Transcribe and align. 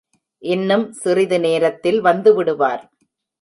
இன்னும் 0.43 0.85
சிறிது 0.91 1.39
நேரத்தில் 1.39 2.03
வந்துவிடுவார். 2.03 2.83